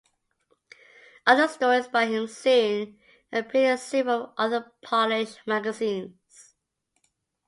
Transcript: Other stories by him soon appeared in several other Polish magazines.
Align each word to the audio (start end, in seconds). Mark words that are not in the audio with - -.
Other 1.27 1.47
stories 1.47 1.87
by 1.87 2.07
him 2.07 2.25
soon 2.25 2.97
appeared 3.31 3.73
in 3.73 3.77
several 3.77 4.33
other 4.35 4.71
Polish 4.81 5.35
magazines. 5.45 6.55